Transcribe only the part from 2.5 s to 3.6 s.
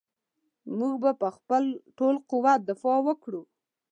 دفاع وکړو.